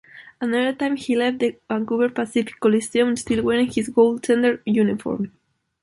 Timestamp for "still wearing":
3.15-3.69